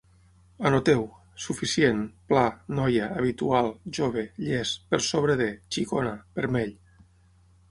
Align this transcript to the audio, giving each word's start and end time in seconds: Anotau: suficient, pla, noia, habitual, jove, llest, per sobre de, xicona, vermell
Anotau: 0.69 1.03
suficient, 1.43 1.99
pla, 2.33 2.47
noia, 2.79 3.11
habitual, 3.21 3.71
jove, 3.99 4.25
llest, 4.47 4.85
per 4.95 5.05
sobre 5.11 5.37
de, 5.45 5.51
xicona, 5.77 6.17
vermell 6.43 6.75